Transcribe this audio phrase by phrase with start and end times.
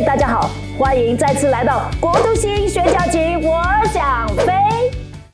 [0.00, 3.62] 位大家好，欢迎再次来到国都星宣教集，我
[3.92, 4.52] 想飞。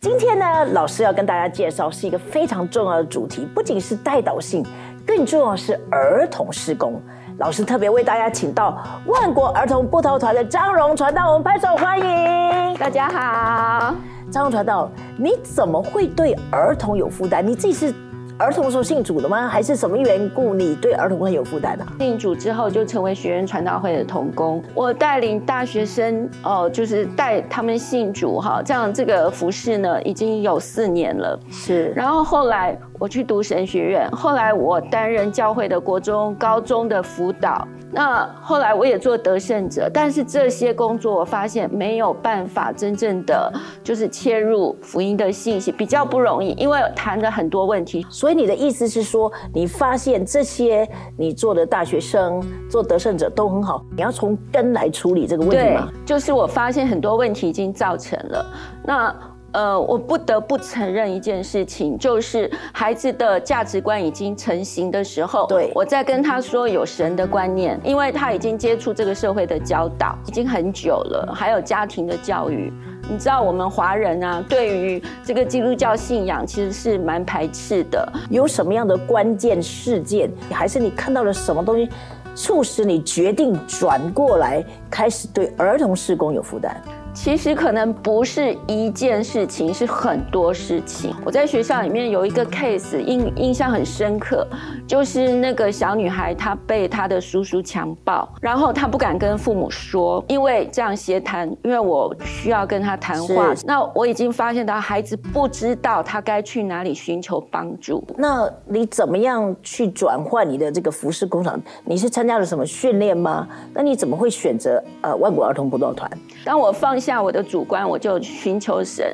[0.00, 4.66] 今天呢，老师要跟大家介绍是一个非常重要的主题，不仅是带导性，
[5.06, 7.00] 更重要是儿童施工。
[7.38, 12.74] 老师特别为大家请到万国儿童布头团的张荣传道，我们拍手欢迎。
[12.78, 13.94] 大家好，
[14.28, 17.46] 张荣传道，你怎么会对儿童有负担？
[17.46, 17.94] 你自己是？
[18.38, 19.48] 儿童时候信主的吗？
[19.48, 20.54] 还是什么缘故？
[20.54, 21.84] 你对儿童会有负担呢？
[21.98, 31.36] 信主之后就成为学院传道会的童工，我带领大学生哦，就是带他们信主哈，这样这个服饰呢已经有四年了。
[31.50, 37.66] 是，然后后来我去读神学院，后来我担任教会的国中、高中的辅导。
[37.90, 43.52] 那后来我也做得胜者，但是这些工作我发现没有办法真正的
[43.82, 48.06] 就是切入福音的信息，比较不容易，因为谈了很多问题。
[48.10, 55.88] 所以你的意思是说，你发现这些你做的大学生做得胜者都很好，你要从根来处理这个问题吗？
[56.04, 58.46] 就是我发现很多问题已经造成了
[58.84, 59.14] 那。
[59.52, 72.72] 呃，我不得不承认一件事情，就是孩子的价值观已经成型的时候，对我在跟他说有神的观念，因为他已经接触这个社会的教导已经很久了，还有家庭的教育。
[73.10, 78.06] 你知道我们华人啊，对于这个基督教信仰其实是蛮排斥的。
[78.28, 81.88] 有什么样的关键事件，还是你看到了什么东西，
[82.34, 86.76] 促使你决定转过来，开始对儿童事工有负担？
[87.20, 91.12] 其实可能不是一件事情，是很多事情。
[91.24, 94.46] 我在学校里面有一个 case，印印象很深刻，
[94.86, 103.52] 就是那个小女孩她被她的叔叔强暴，然后她不敢跟父母说，因为这样协谈，因为我需要跟她谈话。
[103.64, 108.02] 那我已经发现到孩子不知道他该去哪里寻求帮助。
[108.16, 111.60] 那你怎么样去转换你的这个服饰工厂？
[111.84, 113.48] 你是参加了什么训练吗？
[113.74, 116.08] 那你怎么会选择呃万国儿童辅导团？
[116.44, 119.06] 当我放下我的主观，我就寻求神。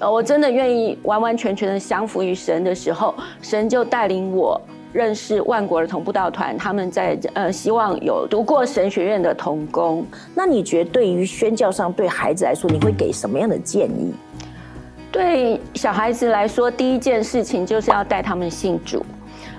[0.00, 4.60] 呃，我真的愿意完完全全的降服于神的时候，神就带领我
[4.92, 6.58] 认识万国儿童布道团。
[6.58, 10.04] 他们在呃，希望有读过神学院的童工。
[10.34, 14.12] 那你觉得对于宣教上，对孩子来说，你会给什么样的建议？
[15.10, 19.02] 对小孩子来说，第一件事情就是要带他们信主。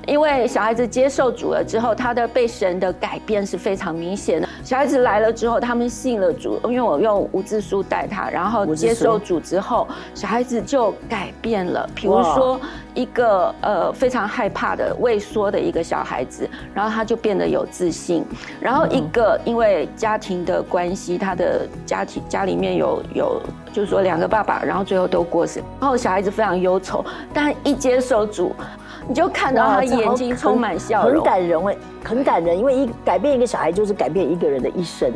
[0.09, 4.49] 因为小孩子接受主了之后，他的被神的改变是非常明显的。
[4.63, 11.87] 小孩子来了之后，他们信了主，因为我用无字书带他，然后接受主之后，小孩子就改变了。
[11.93, 12.59] 比如说
[12.95, 18.25] 一个呃非常害怕的畏缩的一个小孩子，然后他就变得有自信。
[18.59, 28.55] 然后一个因为家庭的关系，他的家庭家里面有有就是说两个爸爸，然后最后都过世，然后小孩子非常忧愁，但一接受主。
[29.09, 32.55] 你就看到他眼睛充满笑容，很感人哎，很感人。
[32.55, 35.11] 因为一改变一个小孩，就是改变一个人的一生。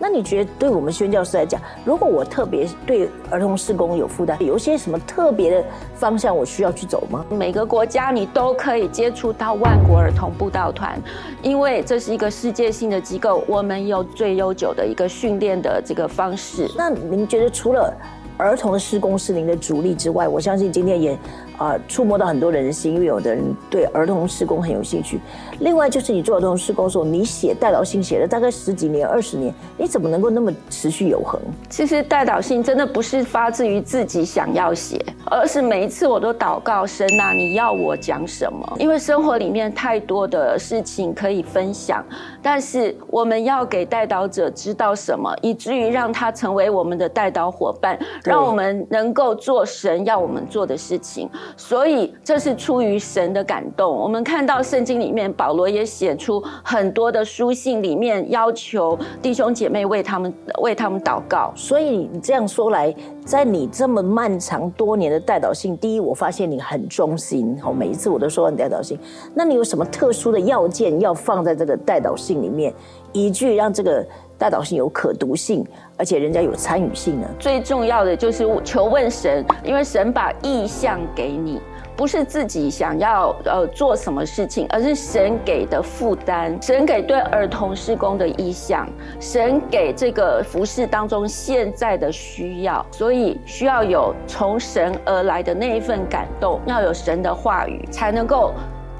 [0.00, 5.64] 那你觉得，对我们宣教师来讲，如果我特别对儿童施工有负担，有些什么特别的
[5.94, 7.24] 方向我需要去走吗？
[7.30, 11.00] 每个国家你都可以接触到万国儿童布道团，
[11.40, 16.68] 因为这是一个世界性的机构，我们有最悠久的一个训练的这个方式。
[16.76, 17.94] 那您觉得，除了
[18.36, 21.16] 儿童的施工是您的主力之外，我相信今天也。
[21.56, 25.20] 啊，触摸到很多人的心，因为有的人对儿童施工很有兴趣。
[25.60, 31.40] 另外，就是你做儿童施工的时候，你写代祷信写了大概十几年、二十年，你怎么能够那么持续有恒？
[31.70, 38.76] 其实代祷信真的不是发自于自己想要写，而是每一次我都祷告神啊，你要我讲什么？
[38.78, 42.04] 因为生活里面太多的事情可以分享，
[42.42, 51.30] 但是我们要给代祷者知道什么，以至于让他成为我们的代祷伙伴，让我们能够做神要我们做的事情。
[51.56, 53.94] 所以这是出于神的感动。
[53.94, 61.52] 我们看到圣经里面，保罗也写出很多的书信，里面要求弟兄姐妹为他们为他们祷告。
[61.54, 67.58] 所以你这样说来，在你这么漫长多年的代祷信，第一，我发现你很忠心。
[67.60, 68.98] 好，每一次我都说你代祷信。
[69.34, 72.72] 那你有什么特殊的要件要放在这个代祷信里面，
[73.12, 74.06] 一句让这个
[74.38, 75.66] 代祷信有可读性？
[75.98, 77.26] 而且人家有参与性呢。
[77.38, 81.58] 最重要的就是求问神，因为神把意向给你，
[81.96, 88.86] 不是自己想要呃做什么事情，而是神给的负担，神给对儿童施工的意向，
[89.18, 98.52] 神给这个服饰当中现在的需要，所以需要有从神而来的那一份感动，要有神的话语，才能够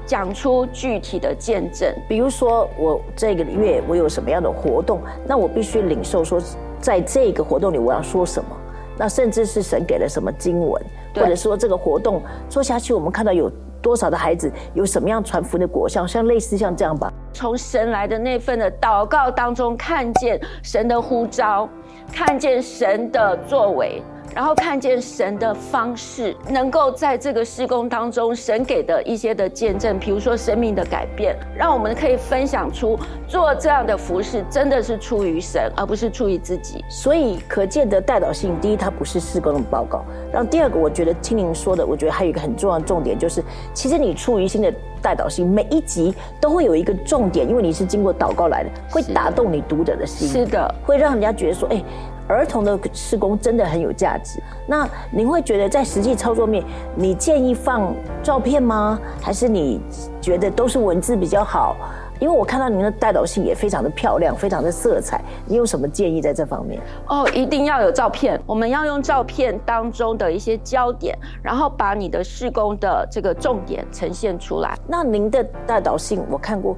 [0.07, 1.93] 讲出具体的见证。
[2.07, 6.41] 比如说，我这个月我有什么样的活动，那我必须领受说。
[6.79, 8.55] 在这个活动里，我要说什么？
[8.99, 10.79] 那甚至是神给了什么经文，
[11.15, 13.51] 或者说这个活动做下去，我们看到有
[13.81, 17.11] 多少的孩子有什么样传福的果效，像类似像这样吧。
[17.33, 21.67] 从神来的那份的祷告当中，看见神的呼召，
[22.13, 23.99] 看见神的作为。
[24.35, 32.97] 然后看见神的方式，能够在这个施工当中，神给的一些的见证，比如说生命的改变，让我们可以分享出
[33.27, 36.85] 做这样的服饰真的是出于神，而不是出于自己。
[36.87, 39.99] 所以可见的代导性，第一，它不是施工的报告；
[40.31, 44.71] 然后第二个，我觉得听您说的，我觉得还有一个很重要的重点，就是其实你出于心的
[45.01, 51.83] 代导性，每一集都会有一个重点，因为你是经过祷告来的，会打动你读者的心，是的，会让人家觉得说，哎。
[52.27, 54.41] 儿童的施工真的很有价值。
[54.67, 56.63] 那您会觉得在实际操作面，
[56.95, 58.99] 你建议放照片吗？
[59.21, 59.81] 还是你
[60.21, 61.75] 觉得都是文字比较好？
[62.19, 65.23] 因为我看到您的代导性也非常的漂亮，非常的色彩。
[65.45, 66.81] 你有什么建议在这方面？
[67.07, 68.41] 哦，一定要有照片。
[68.47, 74.75] 我们要用照片当中的一些焦点，然后把你的施工的这个重点呈现出来。
[74.87, 76.75] 那您的代导性我看过，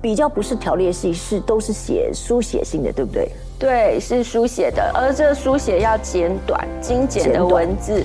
[0.00, 3.30] 比较不是条列式，是都是写书写性的，对不对？
[3.58, 8.02] 对，是书写的，而这书写要简短、精简的文字，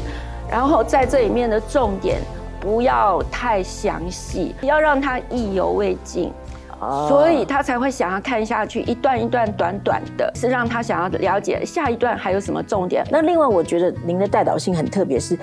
[0.52, 2.20] 然后在这里面的重点
[2.60, 6.34] 不要太详细，要让他意犹未尽，
[7.08, 13.06] 所以他才会想要看下去，一段一段短短的，是让他想要了解下一段还有什么重点。
[13.10, 15.40] 那另外，我觉得您的代导性很特别，是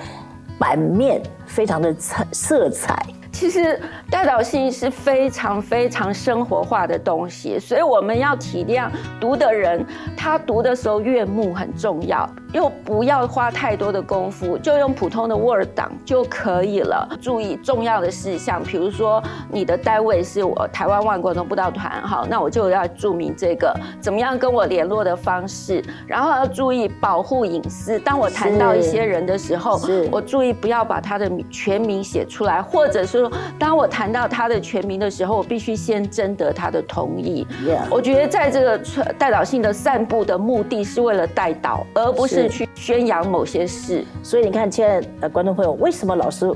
[0.59, 3.03] 版面非常的彩色彩。
[3.33, 3.77] 其实
[4.09, 8.89] 代表性是非常非常生活化的东西，所以我们要体谅
[9.19, 9.85] 读的人，
[10.15, 12.29] 他读的时候悦目很重要。
[12.53, 17.09] 又不要花太多的功夫，就用普通的 Word 档就可以了。
[17.19, 19.21] 注意重要的事项，比如说
[19.51, 27.97] 你的单位是我台湾万国的布道团，好，那我就要注明这个怎么样跟我联络的方式，然后要注意保护隐私。
[27.99, 37.47] 当我谈到一些人的时候，我注意不要把他的全名写出来，或者说当我谈到他的全名的时候，我必须先征得他的同意。
[37.89, 38.79] 我觉得在这个
[39.17, 42.42] 代导性的散步的目的是为了带导，而不是。
[42.49, 46.51] 去宣扬某些事，所以你看，亲爱的观众朋友，为什么老师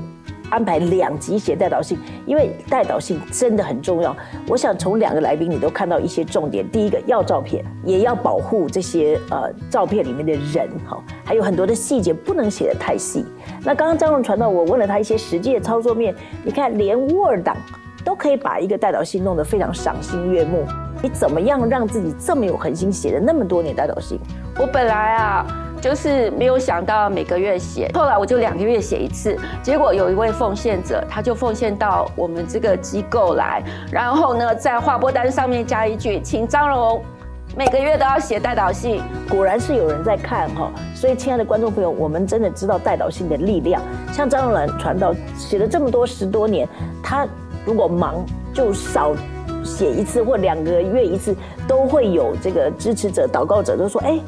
[0.50, 1.98] 安排两集写代导性？
[2.24, 4.16] 因为代导性真的很重要。
[4.48, 6.66] 我想从两个来宾你都看到一些重点。
[6.70, 13.26] 第一个要照片，也要保护这些呃照片里面的人哈，还有很多的细节不能写的太细。
[13.62, 17.54] 那刚刚张荣传到，我问了他一些实际的操作面，你看连 Word 档
[18.02, 20.64] 都可以把一个代导性弄得非常赏心悦目。
[21.02, 24.18] 你怎么样让自己这么有恒心，写了那么多年代导性？
[24.58, 25.46] 我本来啊。
[25.80, 29.36] 就是没有想到每个月写，后来我就两个月写一次。
[29.62, 37.02] 结果有一位奉献者，他就奉献到我们这个机构来，然后呢，在划拨单上面加一句，请张荣
[37.56, 39.00] 每个月都要写代导信。
[39.28, 43.80] 果然是有人在看哈，所以亲爱的观众朋友，我们真的知道代导信的力量。
[44.12, 46.68] 像张荣兰传道写了这么多十多年，
[47.02, 47.26] 他
[47.64, 49.14] 如果忙就少
[49.64, 51.34] 写一次或两个月一次，
[51.68, 54.18] 都会有这个支持者、祷告者都说，哎。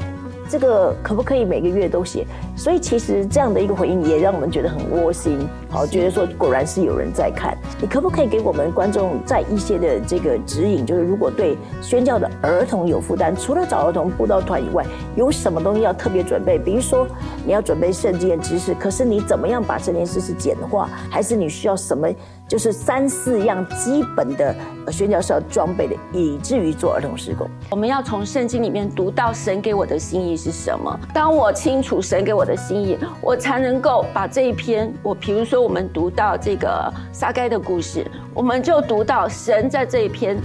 [0.51, 2.27] 这个可不可以每个月都写？
[2.57, 5.39] 所以其实这样的一个回应也让我们觉得很窝心，
[5.69, 7.57] 好，觉得说果然是有人在看。
[7.81, 10.85] 你可不可以给我们观众在一些的这个指引？
[10.85, 16.59] 就是如果对宣教的儿童有负担，除了找儿童布道团以外，有什么东西要特别准备？
[16.59, 17.07] 比如说
[17.47, 20.91] 你要准备圣经的知识，可是你怎么样把圣经知识简化？
[21.09, 22.09] 还是你需要什么？
[22.51, 24.53] 就是三四样基本的
[24.91, 27.49] 宣教是要装备的，以至于做儿童施工。
[27.71, 30.99] 我们要从圣经里面读到神给我的心意是什么。
[31.15, 38.05] 当我清楚神给我的心意，我才能够把这一篇，我比如说我们读到这个撒该的故事，
[38.35, 40.37] 我们就读到神在这一篇，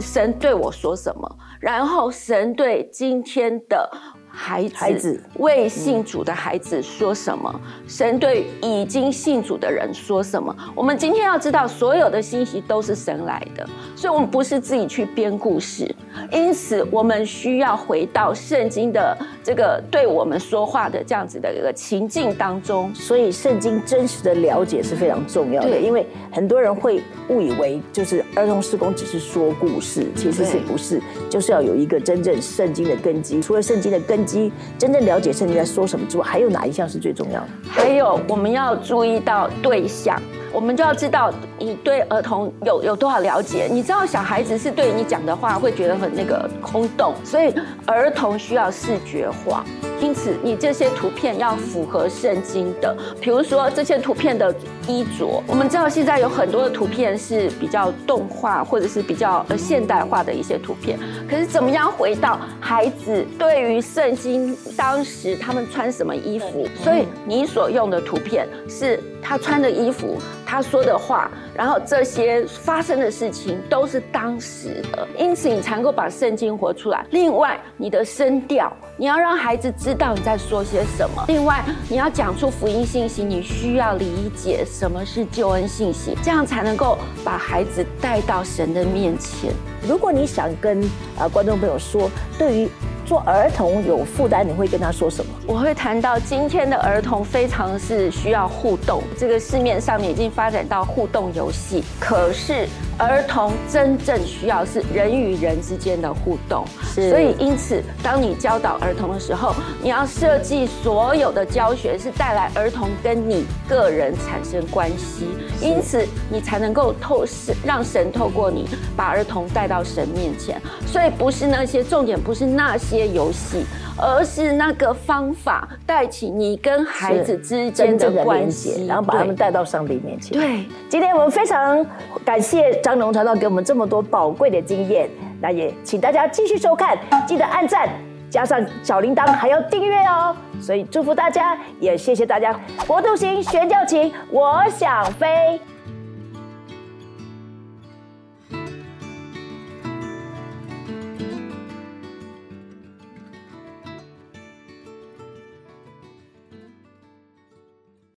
[0.00, 3.88] 神对我说什么，然后神对今天的。
[4.34, 7.60] 孩子为信主的孩子说什么？
[7.86, 10.54] 神对已经信主的人说什么？
[10.74, 13.64] 我们今天要知道，所有的信息都是神来的，
[13.94, 15.94] 所以我们不是自己去编故事。
[16.32, 22.92] 因此，我们需要回到圣经的这个对我们说话的这样子的一个情境当中。
[22.92, 25.78] 所以，圣经真实的了解是非常重要的。
[25.78, 31.00] 因为很多人会误以为，就是儿童施工只是说故事，其实是不是？
[31.30, 33.40] 就是要有一个真正圣经的根基。
[33.40, 34.24] 除了圣经的根。
[34.24, 37.48] 基真正了解圣经在说什么之外，还有哪一项是最重要的？
[37.68, 40.18] 还有我们要注意到对象，
[40.50, 43.68] 我们就要知道你对儿童有有多少了解。
[43.70, 47.52] 你知道小孩子是对你讲的话会觉得很那个空洞，所以
[47.86, 49.64] 儿童需要视觉化。
[50.00, 52.96] 因此你这些图片要符合圣经的。
[53.20, 54.54] 比如说这些图片的
[54.86, 60.98] 衣着，我们知道现在有很多的图片是比较动画或者是比较呃现代化的一些图片，
[61.28, 66.68] 可是怎么样回到孩子对于圣经当时他们穿什么衣服？
[66.82, 70.18] 所以你所用的图片是他穿的衣服。
[70.46, 77.04] 他说的话，然后这些发生的事情都是当时的，因此你才能够把圣经活出来。
[77.10, 81.22] 另外，你的声调，你要让孩子知道你在说些什么。
[81.28, 89.52] 另外，你要讲出福音信息，你需要理解什么是救恩信息，这样才能够把孩子带到神的面前。
[89.86, 90.82] 如果你想跟
[91.18, 92.68] 呃观众朋友说，对于
[93.04, 95.30] 做儿童有负担，你会跟他说什么？
[95.46, 102.66] 我会谈到今天的儿童非常是需要互动，这个市面上面已经发展到互动游戏，可是。
[102.98, 115.26] 儿童真正需要是人与人之间的互动，所以因此，当你教导儿童的时候，你要设计所有的教学是带来儿童跟你个人产生关系，
[115.60, 120.60] 因此你才能够透视让神透过你把儿童带到神面前。
[120.86, 123.64] 所以不是那些重点，不是那些游戏，
[123.98, 130.38] 而是那个方法带起你跟孩子之间的关系，然后把他们带到上帝面前。
[130.38, 131.84] 对，今天我们非常
[132.24, 132.80] 感谢。
[132.84, 135.08] 张龙传道给我们这么多宝贵的经验，
[135.40, 137.88] 那也请大家继续收看，记得按赞，
[138.28, 140.36] 加上小铃铛，还要订阅哦。
[140.60, 142.54] 所以祝福大家，也谢谢大家。
[142.86, 145.58] 国度型宣教情，我想飞。